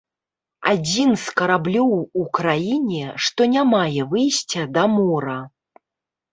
[0.71, 1.93] Адзін з караблёў
[2.23, 5.41] у краіне, што не мае выйсця да мора.